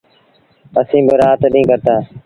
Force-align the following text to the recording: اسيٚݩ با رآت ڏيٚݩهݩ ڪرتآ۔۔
اسيٚݩ 0.79 1.05
با 1.07 1.13
رآت 1.21 1.39
ڏيٚݩهݩ 1.53 1.67
ڪرتآ۔۔ 1.69 1.95